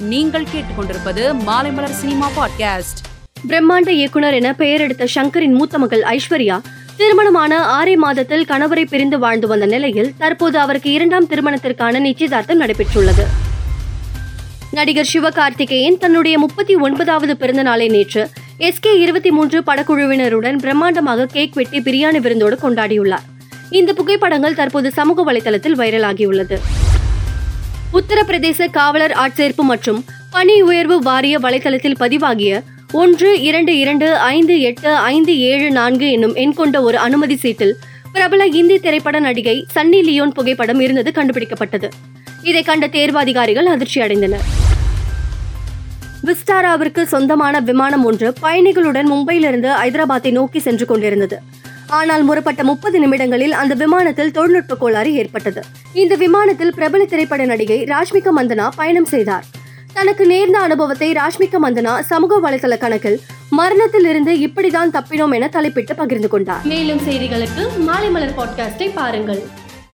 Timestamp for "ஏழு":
35.38-35.70